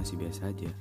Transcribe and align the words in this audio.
masih 0.00 0.16
biasa 0.16 0.48
aja. 0.48 0.72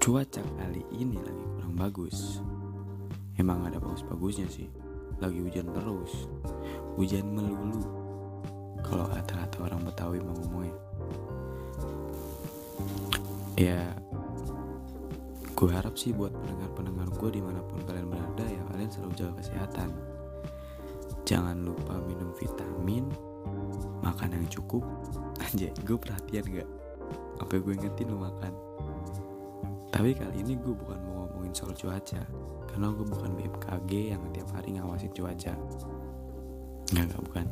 Cuaca 0.00 0.40
kali 0.40 0.80
ini 0.96 1.20
lagi 1.20 1.44
kurang 1.52 1.76
bagus. 1.76 2.40
Emang 3.36 3.68
ada 3.68 3.76
bagus-bagusnya 3.76 4.48
sih. 4.48 4.72
Lagi 5.20 5.36
hujan 5.44 5.68
terus. 5.76 6.24
Hujan 6.96 7.28
melulu. 7.36 7.84
Kalau 8.80 9.04
kata-kata 9.12 9.60
orang 9.60 9.84
Betawi 9.84 10.24
mau 10.24 10.32
ngomongnya. 10.40 10.76
Ya, 13.60 13.92
gue 15.52 15.70
harap 15.70 15.94
sih 16.00 16.16
buat 16.16 16.32
pendengar-pendengar 16.32 17.12
gue 17.14 17.30
di 17.38 17.42
mana 17.44 17.60
pun 17.62 17.84
kalian 17.84 18.08
berada 18.08 18.42
ya 18.48 18.58
kalian 18.72 18.88
selalu 18.88 19.12
jaga 19.20 19.32
kesehatan. 19.44 19.92
Jangan 21.28 21.60
lupa 21.60 21.94
minum 22.08 22.32
vitamin, 22.34 23.04
makan 24.00 24.32
yang 24.32 24.48
cukup. 24.48 24.82
Anjay, 25.44 25.70
gue 25.84 25.94
perhatian 26.00 26.48
gak? 26.48 26.81
Apa 27.42 27.58
gue 27.58 27.74
ingetin 27.74 28.06
lo 28.06 28.22
makan? 28.22 28.54
Tapi 29.90 30.14
kali 30.14 30.46
ini 30.46 30.54
gue 30.56 30.72
bukan 30.72 30.98
mau 31.04 31.26
ngomongin 31.26 31.50
soal 31.52 31.74
cuaca. 31.74 32.22
Karena 32.70 32.88
gue 32.94 33.04
bukan 33.04 33.34
BMKG 33.34 34.14
yang 34.14 34.22
tiap 34.30 34.48
hari 34.54 34.78
ngawasin 34.78 35.10
cuaca. 35.10 35.52
Nggak, 36.94 37.04
nggak 37.10 37.22
bukan. 37.26 37.46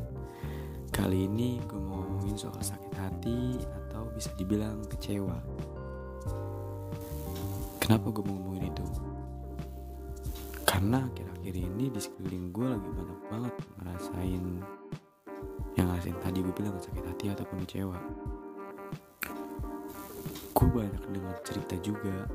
Kali 0.95 1.27
ini 1.27 1.59
gue 1.67 1.81
mau 1.83 2.07
ngomongin 2.07 2.35
soal 2.35 2.59
sakit 2.59 2.93
hati 2.99 3.57
Atau 3.63 4.11
bisa 4.15 4.31
dibilang 4.39 4.87
kecewa. 4.87 5.37
Kenapa 7.83 8.07
gue 8.15 8.23
mau 8.23 8.39
ngomongin 8.39 8.71
itu? 8.71 8.87
Karena 10.63 11.03
akhir-akhir 11.03 11.55
ini 11.59 11.91
di 11.91 11.99
sekeliling 11.99 12.55
gue 12.55 12.67
lagi 12.71 12.89
banyak 12.95 13.21
banget 13.27 13.55
ngerasain 13.83 14.45
Yang 15.75 15.87
ngerasain 15.91 16.19
tadi 16.23 16.39
gue 16.47 16.55
bilang 16.55 16.79
sakit 16.79 17.05
hati 17.11 17.27
ataupun 17.35 17.59
kecewa 17.67 17.99
gue 20.51 20.69
banyak 20.69 21.03
dengar 21.15 21.37
cerita 21.47 21.75
juga. 21.81 22.27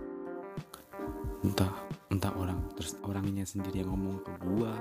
Entah 1.44 1.74
entah 2.10 2.34
orang 2.40 2.64
terus 2.74 2.96
orangnya 3.06 3.44
sendiri 3.44 3.84
yang 3.84 3.94
ngomong 3.94 4.24
ke 4.24 4.32
gue 4.42 4.74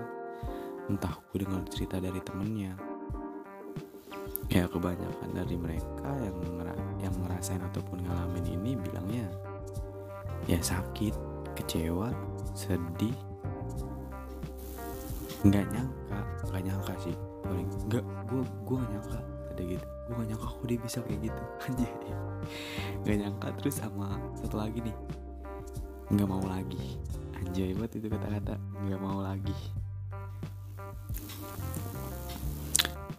entah 0.88 1.16
gue 1.32 1.38
dengar 1.42 1.64
cerita 1.68 1.98
dari 1.98 2.20
temennya. 2.22 2.72
Ya 4.52 4.68
kebanyakan 4.68 5.30
dari 5.32 5.56
mereka 5.56 6.10
yang 6.20 6.38
yang 7.00 7.14
ngerasain 7.24 7.64
ataupun 7.72 8.04
ngalamin 8.04 8.46
ini 8.48 8.76
bilangnya 8.78 9.26
ya 10.46 10.60
sakit 10.60 11.16
kecewa 11.58 12.12
sedih. 12.54 13.16
Nggak 15.44 15.66
nyangka 15.74 16.20
nggak 16.48 16.62
nyangka 16.64 16.94
sih. 17.02 17.16
Paling 17.44 17.68
nggak 17.90 18.04
gue 18.30 18.42
gue 18.64 18.80
nyangka 18.80 19.33
ada 19.54 19.62
gitu. 19.62 19.86
Gue 20.10 20.14
gak 20.18 20.28
nyangka 20.34 20.46
kok 20.50 20.64
dia 20.66 20.78
bisa 20.82 20.98
kayak 21.06 21.20
gitu. 21.30 21.42
Aja 21.70 21.88
gak 23.06 23.16
nyangka. 23.22 23.48
Terus 23.62 23.74
sama 23.78 24.18
satu 24.36 24.56
lagi 24.58 24.78
nih. 24.82 24.96
Nggak 26.10 26.28
mau 26.28 26.44
lagi. 26.44 26.98
Anjay 27.38 27.72
banget 27.72 28.02
itu 28.02 28.06
kata-kata. 28.10 28.58
Nggak 28.84 29.00
mau 29.00 29.22
lagi. 29.22 29.56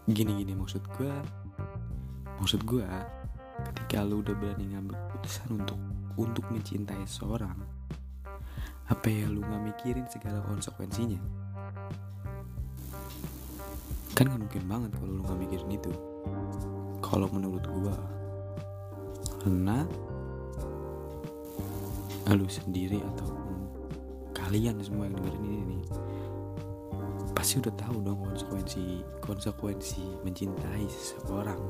Gini-gini 0.06 0.54
maksud 0.54 0.86
gue 1.00 1.14
maksud 2.38 2.62
gue 2.68 2.86
ketika 3.72 4.06
lu 4.06 4.22
udah 4.22 4.36
berani 4.38 4.76
ngambil 4.76 4.94
keputusan 4.94 5.50
untuk 5.56 5.80
untuk 6.20 6.46
mencintai 6.52 7.08
seorang 7.10 7.58
apa 8.86 9.08
ya 9.10 9.26
lu 9.26 9.42
nggak 9.42 9.64
mikirin 9.66 10.06
segala 10.06 10.46
konsekuensinya? 10.46 11.18
Kan 14.14 14.30
gak 14.30 14.42
mungkin 14.46 14.64
banget 14.70 14.92
kalau 14.94 15.10
lu 15.10 15.22
nggak 15.26 15.40
mikirin 15.42 15.70
itu 15.74 15.92
kalau 17.02 17.28
menurut 17.32 17.64
gua 17.70 17.96
karena 19.44 19.86
lu 22.36 22.50
sendiri 22.52 23.00
ataupun 23.16 23.56
kalian 24.36 24.76
semua 24.84 25.08
yang 25.08 25.16
dengerin 25.16 25.46
ini 25.46 25.64
nih 25.72 25.84
pasti 27.32 27.62
udah 27.62 27.76
tahu 27.80 28.02
dong 28.04 28.20
konsekuensi 28.20 29.06
konsekuensi 29.24 30.04
mencintai 30.26 30.84
seseorang 30.90 31.62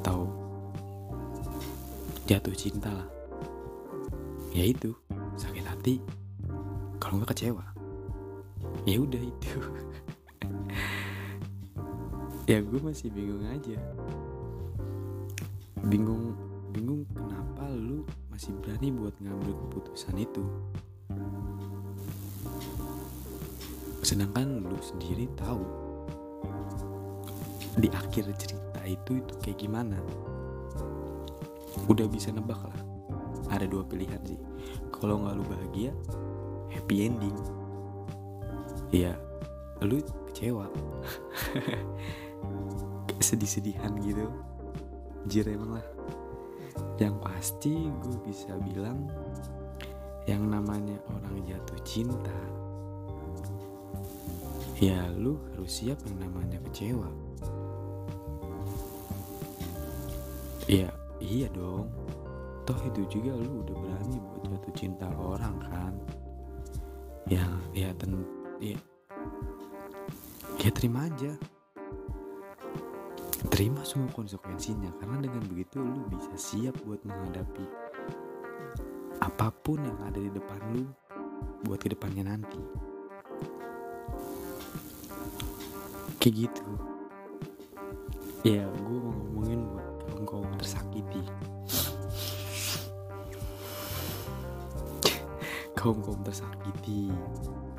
atau 0.00 0.46
jatuh 2.26 2.54
cinta 2.58 2.90
lah. 2.90 3.08
Yaitu 4.50 4.90
sakit 5.38 5.62
hati 5.62 5.94
kalau 6.98 7.22
nggak 7.22 7.30
kecewa. 7.38 7.62
Ya 8.82 8.98
udah 8.98 9.22
itu 9.22 9.52
ya 12.46 12.62
gue 12.62 12.78
masih 12.78 13.10
bingung 13.10 13.42
aja. 13.50 13.74
Bingung 15.90 16.38
bingung 16.70 17.02
kenapa 17.10 17.66
lu 17.74 18.06
masih 18.30 18.54
berani 18.62 18.94
buat 18.94 19.14
ngambil 19.18 19.52
keputusan 19.66 20.14
itu. 20.22 20.46
Sedangkan 24.06 24.62
lu 24.62 24.78
sendiri 24.78 25.26
tahu 25.34 25.66
di 27.82 27.90
akhir 27.90 28.30
cerita 28.38 28.80
itu 28.86 29.18
itu 29.18 29.32
kayak 29.42 29.58
gimana. 29.58 29.98
Udah 31.90 32.06
bisa 32.06 32.30
nebak 32.30 32.62
lah. 32.62 32.82
Ada 33.50 33.66
dua 33.66 33.82
pilihan 33.82 34.22
sih. 34.22 34.38
Kalau 34.94 35.18
nggak 35.18 35.34
lu 35.34 35.44
bahagia 35.50 35.90
happy 36.70 37.10
ending. 37.10 37.34
Ya 38.94 39.18
lu 39.82 39.98
kecewa 40.30 40.70
sedih-sedihan 43.26 43.92
gitu. 44.02 44.26
Jir 45.26 45.46
emang 45.50 45.80
lah. 45.80 45.86
Yang 46.96 47.16
pasti 47.20 47.74
gue 47.88 48.16
bisa 48.24 48.56
bilang 48.60 49.08
yang 50.26 50.42
namanya 50.50 50.98
orang 51.06 51.38
jatuh 51.46 51.78
cinta 51.86 52.34
ya 54.76 55.08
lu 55.16 55.40
harus 55.52 55.72
siap 55.72 55.96
yang 56.04 56.28
namanya 56.28 56.60
kecewa. 56.68 57.08
Ya 60.68 60.90
iya 61.22 61.48
dong. 61.54 61.88
Toh 62.66 62.80
itu 62.90 63.06
juga 63.08 63.38
lu 63.38 63.62
udah 63.62 63.76
berani 63.78 64.18
buat 64.18 64.42
jatuh 64.50 64.74
cinta 64.76 65.06
orang 65.16 65.56
kan? 65.64 65.94
Ya 67.30 67.46
ya 67.72 67.88
ten 67.96 68.20
ya, 68.60 68.76
ya 70.60 70.70
terima 70.74 71.08
aja 71.08 71.34
terima 73.56 73.80
semua 73.88 74.12
konsekuensinya 74.12 74.92
karena 75.00 75.16
dengan 75.24 75.40
begitu 75.48 75.80
lu 75.80 76.04
bisa 76.12 76.28
siap 76.36 76.76
buat 76.84 77.00
menghadapi 77.08 77.64
apa 79.24 79.48
pun 79.64 79.80
yang 79.80 79.96
ada 80.04 80.20
di 80.20 80.28
depan 80.28 80.60
lu 80.76 80.84
buat 81.64 81.80
ke 81.80 81.88
depannya 81.88 82.36
nanti. 82.36 82.60
Kayak 86.20 86.36
gitu. 86.36 86.68
Ya 88.44 88.68
gue 88.68 88.98
mau 89.00 89.16
ngomongin 89.24 89.64
buat 89.72 89.88
kaum 90.04 90.24
kaum 90.28 90.52
tersakiti. 90.60 91.24
Kaum 95.72 96.04
kaum 96.04 96.20
tersakiti. 96.20 97.08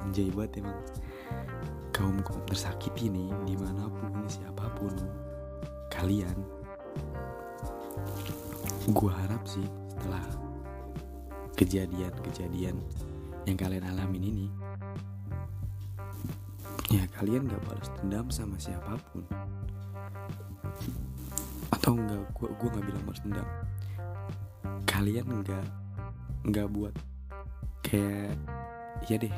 Anjay 0.01 0.33
banget 0.33 0.65
emang. 0.65 0.81
Kaum 1.93 2.17
kaum 2.25 2.41
tersakiti 2.49 3.13
nih 3.13 3.29
di 3.45 3.53
mana 3.53 3.85
pun 3.85 4.25
siapa 4.25 4.73
pun 4.73 5.27
kalian. 5.97 6.37
Gue 8.93 9.09
harap 9.09 9.41
sih 9.49 9.65
setelah 9.89 10.21
kejadian-kejadian 11.57 12.77
yang 13.49 13.57
kalian 13.57 13.81
alamin 13.89 14.21
ini 14.21 14.47
ya 16.93 17.03
kalian 17.17 17.49
gak 17.49 17.59
balas 17.65 17.89
dendam 17.97 18.29
sama 18.29 18.61
siapa 18.61 18.93
pun. 19.09 19.25
Atau 21.73 21.97
enggak 21.97 22.23
gue 22.37 22.47
gue 22.47 22.67
nggak 22.69 22.85
bilang 22.85 23.03
balas 23.03 23.21
dendam. 23.25 23.47
Kalian 24.85 25.25
nggak 25.41 25.65
nggak 26.47 26.67
buat 26.71 26.93
kayak 27.81 28.37
ya 29.09 29.17
deh. 29.17 29.35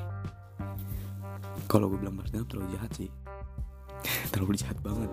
Kalau 1.72 1.88
gue 1.88 1.98
bilang 1.98 2.20
balas 2.20 2.30
dendam 2.30 2.52
terlalu 2.52 2.76
jahat 2.76 2.92
sih. 2.94 3.10
Terlalu 4.36 4.54
jahat 4.60 4.78
banget 4.86 5.10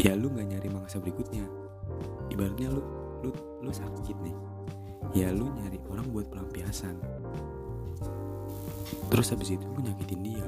ya 0.00 0.16
lu 0.16 0.32
nggak 0.32 0.46
nyari 0.56 0.68
mangsa 0.72 0.96
berikutnya. 1.02 1.44
Ibaratnya 2.32 2.72
lu 2.72 2.82
lu 3.20 3.30
lu 3.60 3.72
sakit 3.72 4.16
nih. 4.24 4.36
Ya 5.12 5.28
lu 5.28 5.52
nyari 5.52 5.76
orang 5.92 6.08
buat 6.08 6.32
pelampiasan. 6.32 6.96
Terus 9.12 9.28
habis 9.28 9.52
itu 9.52 9.64
lu 9.68 9.80
nyakitin 9.84 10.20
dia. 10.24 10.46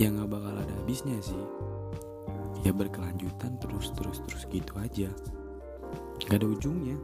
Ya 0.00 0.08
nggak 0.08 0.30
bakal 0.32 0.54
ada 0.56 0.74
habisnya 0.80 1.18
sih. 1.20 1.44
Ya 2.64 2.72
berkelanjutan 2.72 3.60
terus 3.60 3.92
terus 3.92 4.24
terus 4.24 4.48
gitu 4.48 4.72
aja. 4.80 5.12
Nggak 6.24 6.38
ada 6.40 6.48
ujungnya. 6.48 6.96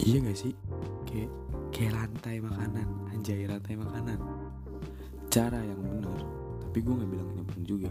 Iya 0.00 0.16
gak 0.24 0.38
sih? 0.40 0.56
Kayak 1.04 1.28
kayak 1.76 1.92
rantai 1.92 2.40
makanan. 2.40 2.88
Anjay 3.12 3.44
rantai 3.44 3.76
makanan. 3.76 4.16
Cara 5.28 5.60
yang 5.60 5.76
benar 5.76 6.39
tapi 6.70 6.86
gue 6.86 6.94
nggak 7.02 7.10
bilang 7.10 7.28
ini 7.34 7.42
benar 7.42 7.66
juga. 7.66 7.90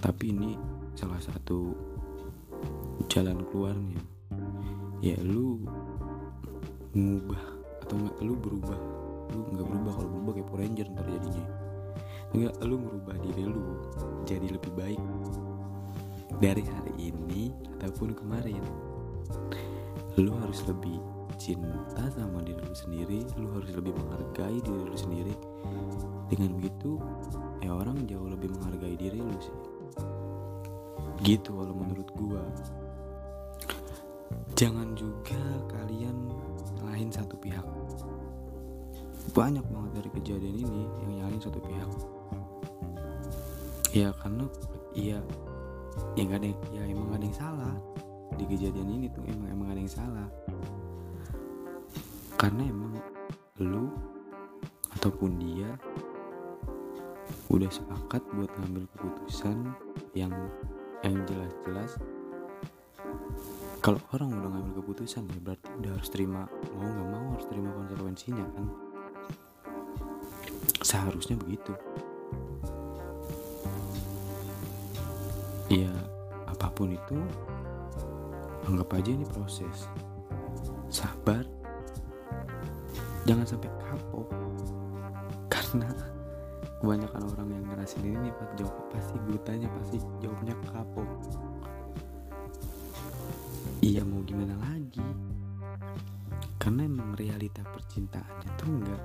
Tapi 0.00 0.24
ini 0.32 0.56
salah 0.96 1.20
satu 1.20 1.76
jalan 3.12 3.44
keluarnya. 3.52 4.00
Ya 5.04 5.20
lu 5.20 5.60
ngubah 6.96 7.44
atau 7.84 8.00
nggak 8.00 8.18
lu 8.24 8.40
berubah. 8.40 8.80
Lu 9.36 9.52
nggak 9.52 9.68
berubah 9.68 9.92
kalau 10.00 10.08
berubah 10.16 10.32
kayak 10.32 10.48
Power 10.48 10.60
Ranger 10.64 10.86
ntar 10.96 11.06
jadinya. 11.12 11.46
Enggak 12.32 12.54
lu 12.64 12.76
merubah 12.80 13.16
diri 13.20 13.42
lu 13.44 13.64
jadi 14.24 14.46
lebih 14.48 14.72
baik 14.80 15.02
dari 16.40 16.64
hari 16.64 17.12
ini 17.12 17.52
ataupun 17.84 18.16
kemarin. 18.16 18.64
Lu 20.16 20.32
harus 20.40 20.64
lebih 20.64 21.04
cinta 21.36 22.08
sama 22.16 22.40
diri 22.40 22.64
lu 22.64 22.72
sendiri 22.72 23.20
lu 23.36 23.52
harus 23.52 23.76
lebih 23.76 23.92
menghargai 23.92 24.56
diri 24.64 24.82
lu 24.88 24.96
sendiri. 24.96 25.36
Dengan 26.32 26.56
begitu 26.56 26.96
ya 27.64 27.72
orang 27.72 28.04
jauh 28.04 28.28
lebih 28.28 28.52
menghargai 28.52 28.92
diri 28.92 29.24
lu 29.24 29.32
sih. 29.40 29.56
Gitu 31.24 31.48
kalau 31.48 31.72
menurut 31.72 32.08
gua. 32.12 32.44
Jangan 34.52 34.92
juga 34.92 35.40
kalian 35.72 36.28
nyalahin 36.76 37.08
satu 37.08 37.40
pihak. 37.40 37.64
Banyak 39.32 39.64
banget 39.72 39.92
dari 39.96 40.10
kejadian 40.20 40.56
ini 40.60 40.82
yang 41.00 41.10
nyalahin 41.24 41.40
satu 41.40 41.58
pihak. 41.64 41.90
Ya 43.96 44.12
karena 44.20 44.44
iya 44.92 45.18
ya 46.18 46.22
nggak 46.28 46.40
ada 46.44 46.48
ya 46.76 46.82
emang 46.84 47.16
ada 47.16 47.24
yang 47.24 47.38
salah. 47.40 47.74
Di 48.36 48.44
kejadian 48.44 48.88
ini 49.00 49.06
tuh 49.08 49.24
emang 49.24 49.48
emang 49.48 49.68
ada 49.72 49.80
yang 49.80 49.94
salah. 49.94 50.28
Karena 52.36 52.68
emang 52.68 52.92
lu 53.56 53.88
ataupun 55.00 55.40
dia 55.40 55.72
udah 57.54 57.70
sepakat 57.70 58.18
buat 58.34 58.50
ngambil 58.58 58.82
keputusan 58.98 59.70
yang 60.18 60.34
yang 61.06 61.22
jelas-jelas. 61.22 62.02
Kalau 63.78 64.02
orang 64.10 64.34
udah 64.34 64.50
ngambil 64.50 64.82
keputusan 64.82 65.22
ya 65.30 65.38
berarti 65.38 65.70
udah 65.78 65.94
harus 65.94 66.10
terima 66.10 66.50
mau 66.74 66.82
nggak 66.82 67.08
mau 67.14 67.26
harus 67.38 67.46
terima 67.46 67.70
konsekuensinya 67.78 68.46
kan? 68.58 68.66
Seharusnya 70.82 71.38
begitu. 71.38 71.70
Ya 75.70 75.94
apa 76.50 76.66
pun 76.74 76.90
itu 76.90 77.18
anggap 78.66 78.98
aja 78.98 79.14
ini 79.14 79.22
proses. 79.30 79.86
Sabar. 80.90 81.46
Jangan 83.30 83.46
sampai 83.46 83.70
kapok. 83.78 84.26
Karena 85.46 86.13
kebanyakan 86.84 87.22
orang 87.32 87.48
yang 87.48 87.64
ngerasin 87.72 88.04
ini 88.04 88.28
pas 88.36 88.50
jawab 88.60 88.76
pasti 88.92 89.16
gue 89.24 89.40
tanya 89.40 89.68
pasti 89.72 89.96
jawabnya 90.20 90.52
kapok 90.68 91.08
iya 93.80 94.04
mau 94.04 94.20
gimana 94.24 94.52
lagi? 94.64 95.04
Karena 96.60 96.88
emang 96.88 97.12
realita 97.16 97.64
percintaan 97.64 98.44
itu 98.44 98.64
enggak 98.64 99.02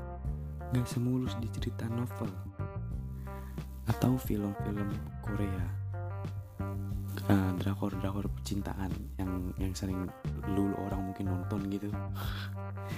nggak 0.71 0.87
semulus 0.87 1.35
di 1.39 1.47
cerita 1.55 1.87
novel 1.91 2.31
atau 3.87 4.15
film-film 4.15 4.87
Korea. 5.19 5.67
Uh, 7.27 7.51
drakor-drakor 7.59 8.31
percintaan 8.31 8.91
yang 9.19 9.51
yang 9.59 9.73
sering 9.75 10.07
lulu 10.47 10.75
orang 10.83 11.11
mungkin 11.11 11.27
nonton 11.27 11.59
gitu. 11.67 11.91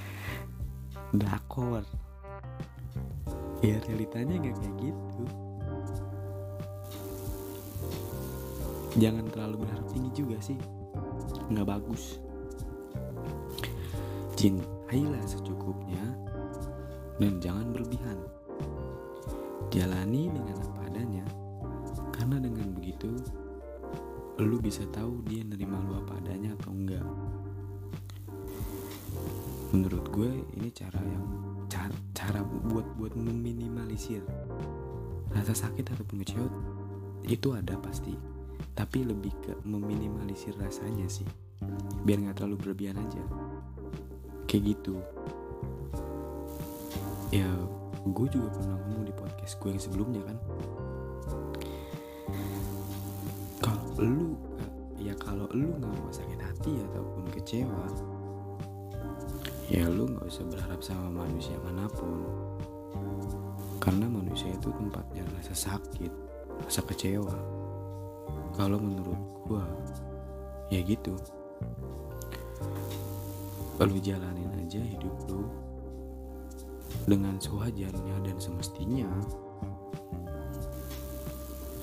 Drakor 1.21 1.81
ya 3.61 3.77
realitanya 3.85 4.41
nggak 4.41 4.57
kayak 4.57 4.75
gitu. 4.81 5.23
Jangan 8.97 9.25
terlalu 9.31 9.63
berharap 9.63 9.87
tinggi 9.93 10.11
juga 10.17 10.37
sih. 10.41 10.57
Nggak 11.53 11.67
bagus. 11.69 12.17
Cintailah 14.35 15.23
secukupnya 15.29 16.01
dan 17.21 17.37
jangan 17.37 17.69
berlebihan. 17.69 18.17
Jalani 19.71 20.27
dengan 20.27 20.57
apa 20.59 20.81
adanya 20.91 21.25
karena 22.11 22.43
dengan 22.43 22.75
begitu 22.75 23.15
lu 24.41 24.57
bisa 24.57 24.83
tahu 24.89 25.21
dia 25.29 25.45
nerima 25.45 25.77
lu 25.85 25.95
apa 26.01 26.17
adanya 26.17 26.57
atau 26.57 26.73
enggak. 26.73 27.05
Menurut 29.71 30.05
gue 30.11 30.31
ini 30.59 30.67
cara 30.73 30.99
yang 30.99 31.50
cara, 31.71 31.95
cara 32.11 32.43
buat 32.43 32.83
buat 32.99 33.15
meminimalisir 33.15 34.19
rasa 35.31 35.55
sakit 35.55 35.95
ataupun 35.95 36.19
kecewa 36.27 36.51
itu 37.23 37.55
ada 37.55 37.79
pasti. 37.79 38.11
Tapi 38.75 39.07
lebih 39.07 39.31
ke 39.39 39.53
meminimalisir 39.63 40.51
rasanya 40.59 41.07
sih. 41.07 41.27
Biar 42.03 42.19
nggak 42.19 42.43
terlalu 42.43 42.59
berlebihan 42.59 42.99
aja. 42.99 43.23
Kayak 44.51 44.75
gitu. 44.75 44.99
Ya 47.31 47.47
gue 48.01 48.27
juga 48.27 48.51
pernah 48.51 48.75
ngomong 48.75 49.07
di 49.07 49.13
podcast 49.15 49.55
gue 49.61 49.69
yang 49.71 49.83
sebelumnya 49.83 50.21
kan. 50.27 50.37
Kalau 53.63 53.85
lu 54.01 54.35
ya 54.99 55.15
kalau 55.15 55.47
lu 55.55 55.71
nggak 55.79 55.93
mau 55.93 56.11
sakit 56.11 56.39
hati 56.41 56.73
ataupun 56.91 57.23
kecewa 57.31 58.10
ya 59.71 59.87
lu 59.87 60.03
nggak 60.03 60.27
usah 60.27 60.43
berharap 60.51 60.83
sama 60.83 61.23
manusia 61.23 61.55
mana 61.63 61.87
pun. 61.87 62.27
Karena 63.79 64.11
manusia 64.11 64.51
itu 64.51 64.67
tempatnya 64.67 65.23
rasa 65.39 65.55
sakit 65.55 66.11
rasa 66.67 66.83
kecewa. 66.83 67.37
Kalau 68.59 68.75
menurut 68.83 69.15
gua 69.47 69.63
ya 70.67 70.83
gitu. 70.83 71.15
Lu 73.81 73.97
jalanin 73.97 74.51
aja 74.61 74.77
hidup 74.77 75.15
lu 75.25 75.47
dengan 77.07 77.39
sewajarnya 77.39 78.15
dan 78.27 78.37
semestinya. 78.37 79.09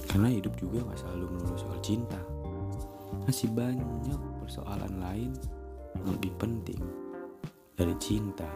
Karena 0.06 0.30
hidup 0.30 0.54
juga 0.60 0.86
gak 0.86 1.02
selalu 1.02 1.26
melulu 1.26 1.56
soal 1.58 1.80
cinta. 1.82 2.20
Masih 3.26 3.50
banyak 3.50 4.20
persoalan 4.44 4.94
lain 5.02 5.34
yang 5.98 6.06
lebih 6.14 6.30
penting 6.38 7.07
dari 7.78 7.94
cinta. 8.02 8.50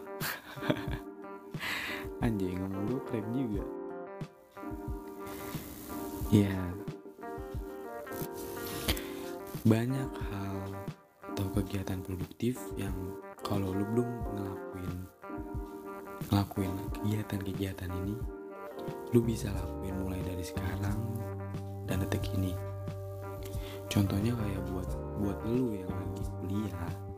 Anjay 2.26 2.58
ngomong 2.58 2.90
gue 2.90 3.00
keren 3.06 3.26
juga. 3.30 3.64
Ya 6.34 6.58
banyak 9.62 10.10
hal 10.26 10.58
atau 11.22 11.46
kegiatan 11.54 12.02
produktif 12.02 12.58
yang 12.74 12.92
kalau 13.46 13.70
lu 13.70 13.86
belum 13.94 14.10
ngelakuin 14.34 14.96
ngelakuin 16.26 16.74
kegiatan-kegiatan 16.98 17.90
ini 18.02 18.18
lu 19.14 19.22
bisa 19.22 19.54
lakuin 19.54 19.94
mulai 20.02 20.18
dari 20.26 20.42
sekarang 20.42 20.98
dan 21.86 22.02
detik 22.02 22.26
ini. 22.34 22.58
Contohnya 23.86 24.34
kayak 24.34 24.62
buat 24.72 24.88
buat 25.22 25.38
lu 25.46 25.78
yang 25.78 25.92
lagi 25.94 26.24
kuliah 26.42 27.11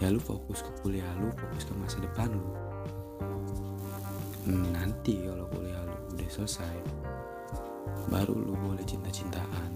ya 0.00 0.08
lu 0.08 0.16
fokus 0.16 0.64
ke 0.64 0.72
kuliah 0.80 1.12
lu 1.20 1.28
fokus 1.36 1.68
ke 1.68 1.72
masa 1.76 2.00
depan 2.00 2.32
lu. 2.32 2.48
Nanti 4.72 5.28
kalau 5.28 5.44
kuliah 5.52 5.84
lu 5.84 6.16
udah 6.16 6.28
selesai 6.32 6.76
baru 8.08 8.32
lu 8.32 8.56
boleh 8.56 8.82
cinta-cintaan. 8.88 9.70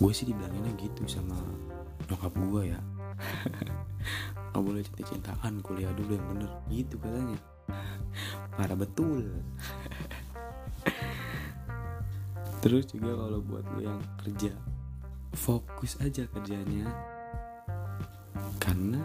Gue 0.00 0.12
sih 0.16 0.24
dibilanginnya 0.24 0.72
gitu 0.80 1.04
sama 1.04 1.36
nyokap 2.08 2.32
gue 2.32 2.72
ya. 2.72 2.80
Nggak 4.56 4.62
boleh 4.64 4.82
cinta-cintaan 4.82 5.60
kuliah 5.60 5.92
dulu 5.92 6.16
yang 6.16 6.26
bener. 6.32 6.50
Gitu 6.72 6.96
katanya. 6.96 7.38
Parah 8.56 8.78
betul. 8.80 9.28
Terus 12.64 12.90
juga 12.90 13.12
kalau 13.14 13.44
buat 13.44 13.62
lo 13.76 13.80
yang 13.84 14.00
kerja 14.24 14.50
fokus 15.36 16.00
aja 16.00 16.24
kerjanya 16.26 16.88
karena 18.68 19.00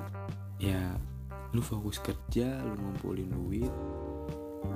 ya 0.60 0.91
lu 1.55 1.63
fokus 1.63 1.96
kerja 2.03 2.60
lu 2.67 2.75
ngumpulin 2.84 3.32
duit 3.32 3.72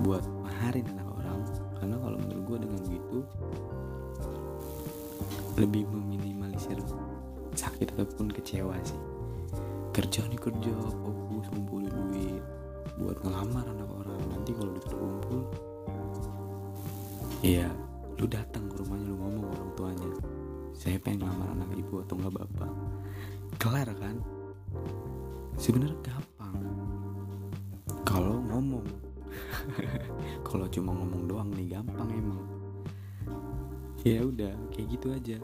buat 0.08 0.24
maharin 0.48 0.88
anak 0.96 1.12
orang. 1.12 1.42
Karena 1.76 1.96
kalau 2.00 2.18
menurut 2.24 2.44
gue 2.48 2.58
dengan 2.64 2.80
begitu 2.88 3.20
lebih 5.60 5.84
meminimalisir 5.92 6.80
sakit 7.52 8.00
ataupun 8.00 8.32
kecewa 8.32 8.80
sih. 8.88 9.02
Kerja 9.92 10.24
nih 10.32 10.40
kerja 10.40 10.72
fokus 11.04 11.52
ngumpulin 11.52 11.92
duit 11.92 12.44
buat 12.96 13.20
ngelamar 13.28 13.68
anak 13.68 13.92
orang. 13.92 14.22
Nanti 14.32 14.56
kalau 14.56 14.72
udah 14.72 14.86
terkumpul 14.88 15.40
ya 17.44 17.68
lu 18.16 18.26
datang 18.26 18.72
ke 18.72 18.80
rumahnya 18.80 19.12
lu 19.12 19.20
ngomong 19.20 19.46
orang 19.52 19.72
tuanya 19.78 20.10
saya 20.74 20.98
pengen 20.98 21.28
ngelamar 21.28 21.60
anak 21.60 21.76
ibu 21.76 22.00
atau 22.08 22.16
nggak 22.16 22.34
bapak. 22.40 22.72
Kelar 23.60 23.92
kan 24.00 24.37
sebenarnya 25.68 26.00
gampang. 26.00 26.56
Kalau 28.08 28.40
ngomong. 28.40 28.88
Kalau 30.48 30.64
cuma 30.72 30.96
ngomong 30.96 31.28
doang 31.28 31.52
nih 31.52 31.76
gampang 31.76 32.08
emang. 32.08 32.44
Ya 34.08 34.24
udah 34.24 34.56
kayak 34.72 34.88
gitu 34.96 35.12
aja. 35.12 35.38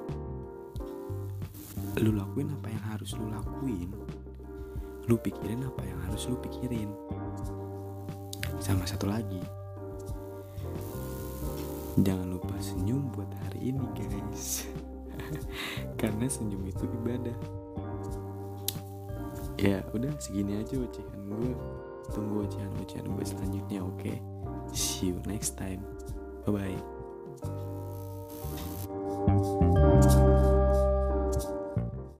Lu 2.00 2.16
lakuin 2.16 2.56
apa 2.56 2.72
yang 2.72 2.84
harus 2.88 3.12
lu 3.20 3.28
lakuin. 3.28 3.92
Lu 5.12 5.20
pikirin 5.20 5.68
apa 5.68 5.84
yang 5.84 6.00
harus 6.08 6.32
lu 6.32 6.40
pikirin. 6.40 6.88
Sama 8.64 8.88
satu 8.88 9.12
lagi. 9.12 9.44
Jangan 12.00 12.32
lupa 12.32 12.56
senyum 12.64 13.12
buat 13.12 13.28
hari 13.44 13.76
ini 13.76 13.84
guys. 13.92 14.72
Karena 16.00 16.32
senyum 16.32 16.64
itu 16.64 16.88
ibadah 16.88 17.63
ya 19.64 19.80
udah 19.96 20.12
segini 20.20 20.60
aja 20.60 20.76
ocehan 20.76 21.20
gue 21.24 21.56
tunggu 22.12 22.44
ocehan-ocehan 22.44 23.08
gue 23.08 23.24
selanjutnya 23.24 23.80
oke? 23.80 23.96
Okay? 24.04 24.20
see 24.76 25.08
you 25.16 25.22
next 25.24 25.56
time. 25.56 25.80
Bye 26.44 26.76
bye 29.32 29.72